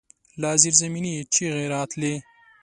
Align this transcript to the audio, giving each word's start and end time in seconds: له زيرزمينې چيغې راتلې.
له 0.41 0.49
زيرزمينې 0.61 1.13
چيغې 1.33 1.65
راتلې. 1.73 2.13